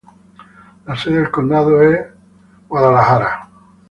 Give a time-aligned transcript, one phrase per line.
[0.87, 2.15] La sede del condado es Charlotte
[2.69, 3.49] Court House.